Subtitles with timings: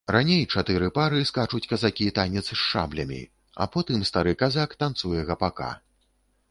[0.13, 3.21] Раней чатыры пары скачуць казацкі танец з шаблямі,
[3.65, 5.71] а потым стары казак танцуе гапака.